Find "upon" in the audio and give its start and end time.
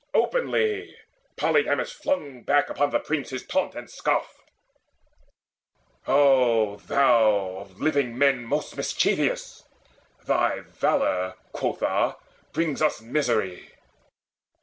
2.71-2.89